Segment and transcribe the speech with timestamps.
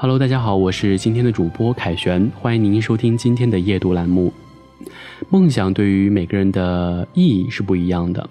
[0.00, 4.32] Hello，大家好，我是今天的主播凯旋，欢迎您收听今天的夜读栏目。
[5.28, 8.30] 梦想对于每个人的意义是不一样的，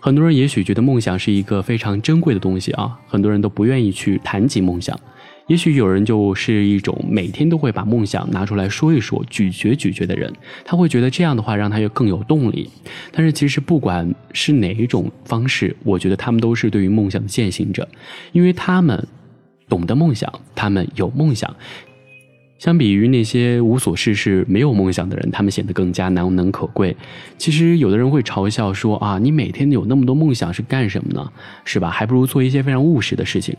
[0.00, 4.98] 很多人也许觉得梦想是一个非常珍贵的东西啊，很多人都不愿意去谈及梦想。
[5.46, 10.32] 也许有人就是一种每天都会把梦想拿出来说一说、咀嚼咀嚼的人，
[10.64, 12.68] 他会觉得这样的话让他又更有动力。
[13.12, 17.88] 但是其实不管是哪一种方式，我觉得他们都是对于梦想的践行者，
[18.32, 19.06] 因为他们。
[19.68, 21.54] 懂得梦想，他们有梦想。
[22.58, 26.96] 相比于那些无所事事、没有梦想的人，他们显得更加难能可贵。
[27.36, 31.30] 其实，有的人会嘲笑说：“啊，你每天有那么多梦想是干什么呢？
[31.64, 31.88] 是吧？
[31.88, 33.56] 还不如做一些非常务实的事情。”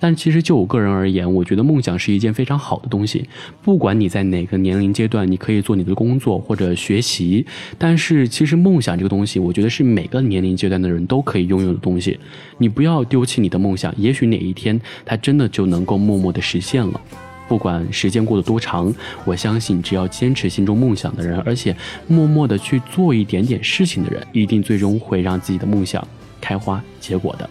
[0.00, 3.28] 但其实就我个人而言，我觉得梦想是一件非常好的东西。
[3.62, 7.44] 不管你在哪个年龄阶段，你可以做你的工作或者学习。
[7.76, 12.18] 但是其实梦想这个东西，我觉得是每个年龄阶段的人都可以拥有的东西。
[12.58, 17.00] 你不要丢弃你的梦想，也许哪一天它真的就能够默默的实现了。
[17.48, 21.74] 不管时间过得多长，我相信只要坚持心中梦想的人，而且
[22.06, 26.06] 默默的去做一点点事情的人，一定最终会让自己的梦想
[26.40, 27.48] 开花结果的。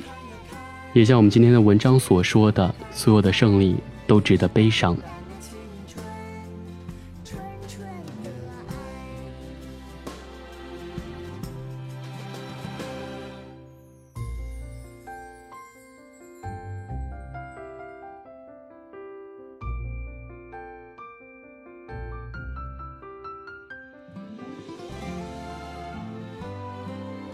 [0.97, 3.75] 也像我们今天的文章所说的，所有的胜利
[4.07, 4.97] 都值得悲伤。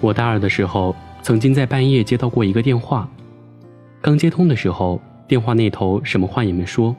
[0.01, 3.07] 我大二的时候，曾经在半夜接到过一个电话。
[4.03, 6.93] 刚接通的时候，电话那头什么话也没说，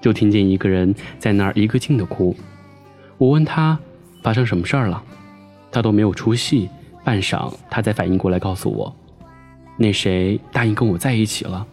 [0.00, 2.34] 就听见一个人在那儿一个劲的哭。
[3.16, 3.78] 我问他
[4.24, 5.00] 发生什么事儿了，
[5.70, 6.68] 他都没有出戏。
[7.04, 8.92] 半晌，他才反应过来告诉我，
[9.76, 11.64] 那谁答应跟我在一起了。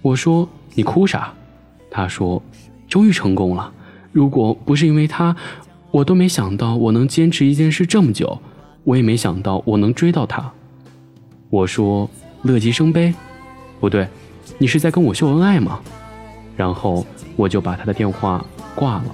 [0.00, 1.34] 我说你哭啥？
[1.90, 2.40] 他说
[2.88, 3.72] 终于成功了。
[4.12, 5.34] 如果不是因为他，
[5.90, 8.40] 我都没想到我能坚持一件事这么久，
[8.84, 10.52] 我也没想到我能追到他。
[11.50, 12.08] 我说
[12.42, 13.12] 乐极生悲。
[13.80, 14.08] 不对，
[14.58, 15.80] 你是在跟我秀恩爱吗？
[16.56, 17.06] 然后
[17.36, 18.44] 我就把他的电话
[18.74, 19.04] 挂了。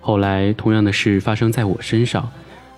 [0.00, 2.28] 后来，同样的事发生在我身上。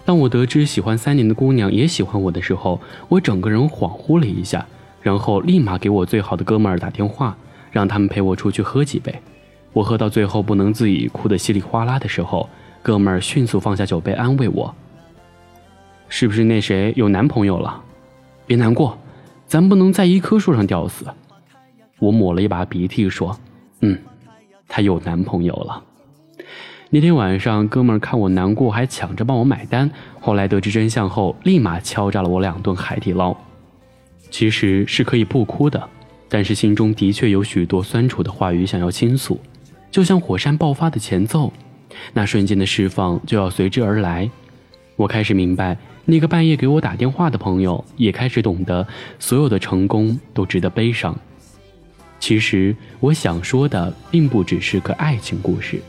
[0.05, 4.67] 当我得知喜欢三年的姑娘也喜欢我的时候，我整个人恍惚了一下，
[5.01, 7.35] 然后立马给我最好的哥们儿打电话。
[7.75, 9.13] 让他们陪我出去喝几杯，
[9.73, 12.49] 我喝到最后不能自已，哭得稀里哗啦的时候，
[12.85, 14.73] 哥们儿迅速放下酒杯安慰我
[16.09, 17.83] ：“是不是那谁有男朋友了？
[18.47, 18.97] 别难过，
[19.49, 21.05] 咱不能在一棵树上吊死。”
[21.99, 23.37] 我抹了一把鼻涕说
[23.83, 23.99] ：“嗯，
[24.69, 25.83] 她有男朋友了。”
[26.91, 29.91] 那天晚上，哥们儿看我难过，还抢着帮我买单。
[30.21, 33.37] 后来得知真相后，立马敲诈了我两顿海底捞。
[34.31, 35.89] 其实是可以不哭的。
[36.29, 39.41] 但是心中的确有许多酸楚的话语想要倾诉，
[39.91, 41.53] 就像火山爆发的前奏，
[42.13, 44.29] 那瞬间的释放就要随之而来。
[44.97, 48.87] 我开始明白，那个半夜给我打电话的朋友也开始懂得，
[49.19, 51.17] 所有的成功都值得悲伤。
[52.21, 55.81] 其实我想说的，并不只是个爱情故事。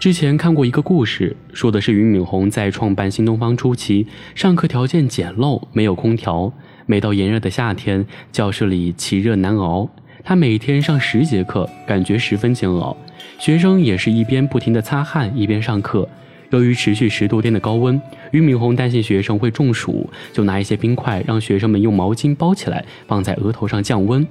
[0.00, 6.50] 之前看过一个故事，说的是俞敏洪在创办新东方初期，上课条件简陋，没有空调，
[6.86, 9.86] 每到炎热的夏天，教室里奇热难熬。
[10.24, 12.96] 他每天上十节课，感觉十分煎熬。
[13.38, 16.08] 学生也是一边不停地擦汗，一边上课。
[16.50, 18.00] 由于持续十多天的高温，
[18.32, 24.26] 俞敏洪担心学生会中暑，就拿一些冰块让学生们用毛巾包起来，放在额头上降温。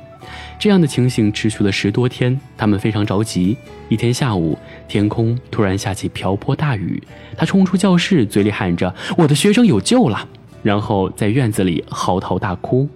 [0.60, 3.56] 这样的情形持续了十多天，他们非常着急。
[3.88, 4.58] 一天下午，
[4.88, 7.02] 天空突然下起瓢泼大雨，
[7.38, 10.28] 他冲出教室，嘴里喊着：“我的学生有救了！”
[10.62, 12.88] 然后在院子里嚎啕大哭。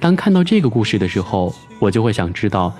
[0.00, 2.74] 当看到这个故事的时候，我就会想知道。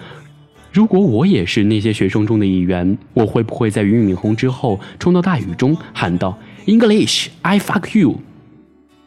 [0.76, 8.16] 如果我也是那些学生中的一员，我会不会在俞敏洪之后冲到大雨中喊道 “English, I fuck you”，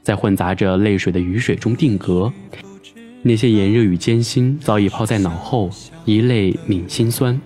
[0.02, 2.34] 在混杂着泪水的雨水中定格？
[3.22, 5.70] 那些炎热与艰辛早已抛在脑后，
[6.06, 7.40] 一泪泯心酸。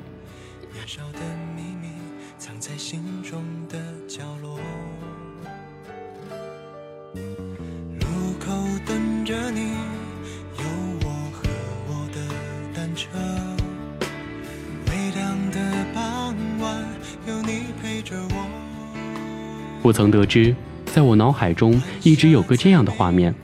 [19.84, 23.36] 不曾得知，在我脑海中一直有个这样的画面：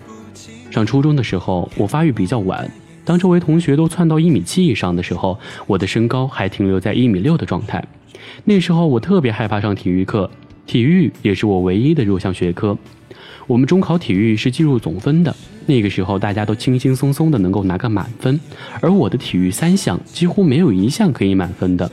[0.71, 2.71] 上初中的时候，我发育比较晚，
[3.03, 5.37] 当周围同学都窜到一米七以上的时候，
[5.67, 7.85] 我的身高还停留在一米六的状态。
[8.45, 10.31] 那时候我特别害怕上体育课，
[10.65, 12.77] 体育也是我唯一的弱项学科。
[13.45, 15.35] 我们中考体育是计入总分的，
[15.65, 18.39] 那个时候大家都轻轻松松的能够拿个满分，
[18.79, 21.91] 而我的体育三项几乎没有一项可以满分的。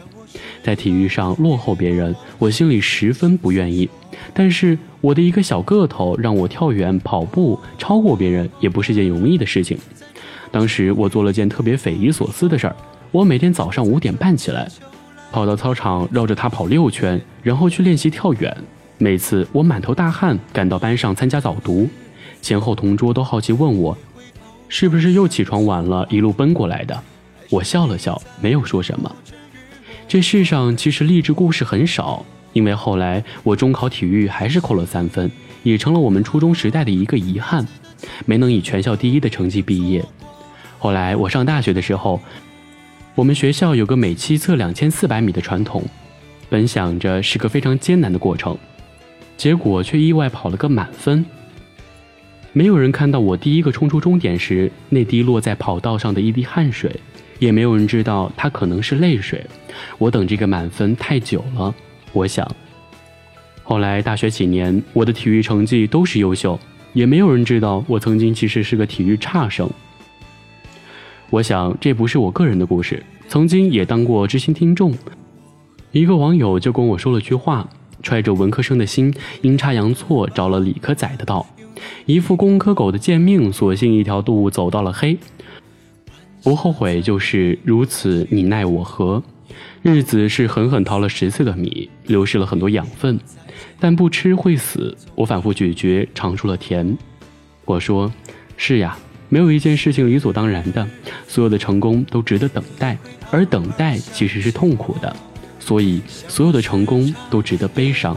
[0.63, 3.89] 在体育上落后别人，我心里十分不愿意。
[4.33, 9.79] 但是我的一个小个头让我跳远、跑步超过别人，也不是件容易的事情。
[10.51, 12.77] 当时我做了件特别匪夷所思的事儿：
[13.11, 14.69] 我每天早上五点半起来，
[15.31, 18.57] 跑到操场绕着他跑六圈，然后去练习跳远。
[18.99, 21.89] 每次我满头大汗赶到班上参加早读，
[22.41, 23.97] 前后同桌都好奇问我，
[24.69, 26.99] 是不是又起床晚了，一路奔过来的？
[27.51, 29.15] 我笑了笑，没有说什么。
[30.09, 35.29] 这世上其实励志故事很少，因为后来我中考体育还是扣了三分，
[35.65, 37.67] 也成了我们初中时代的一个遗憾，
[38.25, 40.05] 没能以全校第一的成绩毕业。
[40.79, 42.21] 后来我上大学的时候，
[43.17, 45.83] 我们学校有个每期测两千四百米的传统，
[46.49, 48.57] 本想着是个非常艰难的过程，
[49.37, 51.27] 结果却意外跑了个满分。
[52.53, 57.01] 没有人看到我第一个冲出终点时那滴落在跑道上的一滴汗水。
[57.39, 59.45] 也没有人知道他可能是泪水。
[59.99, 61.75] 我等这个满分太久了，
[62.13, 62.51] 我想。
[63.63, 66.59] 后来大学几年，我的体育成绩都是优秀，
[66.93, 69.69] 也没有人知道我曾经其实是个体育差生。
[71.31, 74.95] 我想这不是我个人的故事，曾经也当过知心听众。
[75.91, 77.69] 一个网友就跟我说了句话：
[78.03, 79.13] 揣着文科生的心，
[79.43, 81.45] 阴差阳错找了理科仔的道，
[82.05, 85.19] 一副工科狗的贱命，索性一条路走到了黑。
[86.47, 89.21] 不后悔，就是如此你奈我何。
[89.83, 93.19] 日子是狠狠淘了十次的米，流失了很多养分，
[93.81, 94.97] 但不吃会死。
[95.17, 96.97] 我反复咀嚼，尝出了甜。
[97.65, 98.13] 我说
[98.57, 98.97] ：“是呀，
[99.29, 100.89] 没有一件事情理所当然的，
[101.27, 102.97] 所有的成功都值得等待，
[103.33, 105.17] 而等待其实是痛苦的，
[105.59, 108.17] 所以所有的成功都值得悲伤。”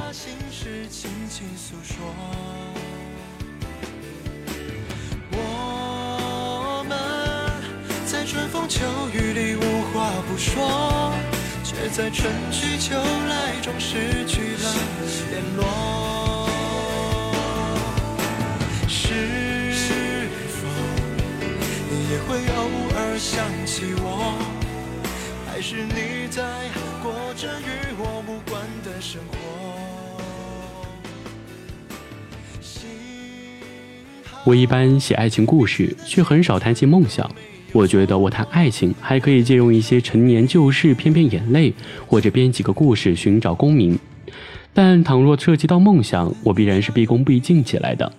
[8.69, 11.11] 秋雨里无话不说，
[11.63, 14.71] 却在春去秋来中失去了
[15.31, 16.47] 联络，
[18.87, 20.67] 是否
[21.89, 24.37] 你也会偶尔想起我？
[25.47, 26.43] 还是你在
[27.01, 29.35] 过着与我无关的生活？
[34.45, 37.29] 我一般写爱情故事，却很少谈起梦想。
[37.71, 41.73] 我觉得我谈爱情还可以借用一些陈年旧事，骗骗眼泪，
[42.07, 43.97] 或者编几个故事寻找功名。
[44.73, 48.11] 但倘若涉及到梦想，我必然是毕恭毕敬起来的。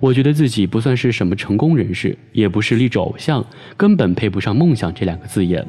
[0.00, 3.44] 我觉得自己不算是什么成功人士，也不是励志偶像，
[3.76, 5.66] 根本配不上梦想这两个字眼。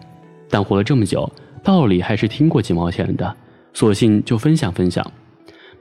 [0.50, 1.30] 但活了这么久，
[1.64, 3.36] 道理还是听过几毛钱的，
[3.74, 5.10] 索性就分享分享。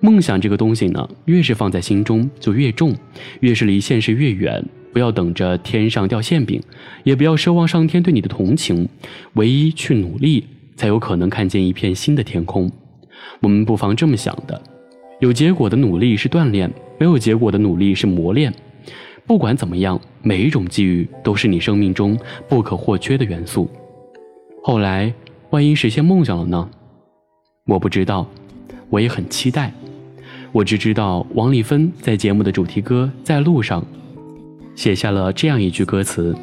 [0.00, 2.94] 梦想这个东西呢，越是放在心中就越重，
[3.40, 4.64] 越是离现实越远。
[4.94, 6.62] 不要等着天上掉馅饼，
[7.02, 8.88] 也不要奢望上天对你的同情，
[9.34, 10.46] 唯一去努力，
[10.76, 12.70] 才有可能看见一片新的天空。
[13.40, 14.62] 我们不妨这么想的：
[15.18, 18.54] 有结果的努力是锻炼，没有结果的努力是磨练。
[19.26, 22.16] 不管怎么样，每一种机遇都是你生命中
[22.48, 23.68] 不可或缺的元素。
[24.62, 25.12] 后来，
[25.50, 26.70] 万一实现梦想了呢？
[27.66, 28.24] 我不知道，
[28.90, 29.72] 我也很期待。
[30.52, 33.82] 我只知道王丽芬在节目的主题歌《在路上》。
[34.74, 36.34] 写下了这样一句歌词：“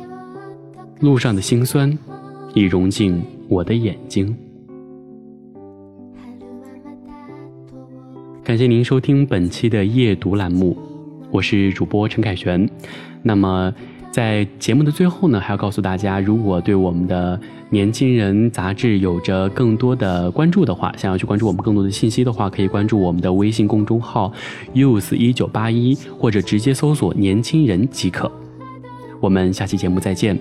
[1.02, 1.98] 路上的辛酸，
[2.54, 4.36] 已融进我的眼睛。”
[8.44, 10.78] 感谢您收听本期的夜读栏目，
[11.30, 12.70] 我是主播陈凯旋。
[13.22, 13.74] 那么
[14.12, 17.40] 在节目的最后呢，还要告诉大家，如果对我们的
[17.70, 24.32] 年轻人杂志有着更多的关注的话，想要去关注我们更多的信息的话，可以关注我们的微信公众号
[24.74, 28.30] use 一九八一，或者直接搜索“年轻人”即可。
[29.22, 30.38] 我们下期节目再见。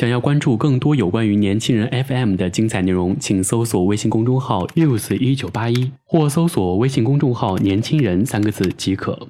[0.00, 9.28] 想要关注更多有关于年轻人 FM 的精彩内容，请搜索微信公众号 “use 一九八一，或搜索微信公众号“年轻人”三个字即可。